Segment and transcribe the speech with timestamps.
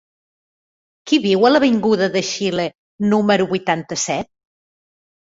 [1.09, 2.65] Qui viu a l'avinguda de Xile
[3.13, 4.31] número vuitanta-set?